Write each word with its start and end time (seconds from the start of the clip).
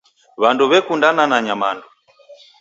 Wandu 0.41 0.63
wekundana 0.71 1.23
na 1.31 1.37
nyamandu. 1.45 1.87